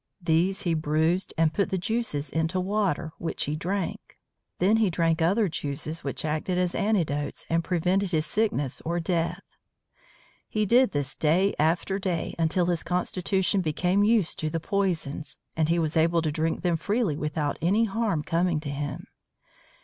These 0.19 0.63
he 0.63 0.73
bruised 0.73 1.31
and 1.37 1.53
put 1.53 1.69
the 1.69 1.77
juices 1.77 2.31
into 2.31 2.59
water, 2.59 3.11
which 3.19 3.43
he 3.43 3.55
drank. 3.55 4.17
Then 4.57 4.77
he 4.77 4.89
drank 4.89 5.21
other 5.21 5.47
juices 5.47 6.03
which 6.03 6.25
acted 6.25 6.57
as 6.57 6.73
antidotes 6.73 7.45
and 7.51 7.63
prevented 7.63 8.09
his 8.09 8.25
sickness 8.25 8.81
or 8.83 8.99
death. 8.99 9.43
He 10.49 10.65
did 10.65 10.89
this 10.89 11.13
day 11.15 11.53
after 11.59 11.99
day 11.99 12.33
until 12.39 12.65
his 12.65 12.81
constitution 12.81 13.61
became 13.61 14.03
used 14.03 14.39
to 14.39 14.49
the 14.49 14.59
poisons, 14.59 15.37
and 15.55 15.69
he 15.69 15.77
was 15.77 15.95
able 15.95 16.23
to 16.23 16.31
drink 16.31 16.63
them 16.63 16.77
freely 16.77 17.15
without 17.15 17.59
any 17.61 17.83
harm 17.85 18.23
coming 18.23 18.59
to 18.61 18.71
him. 18.71 19.05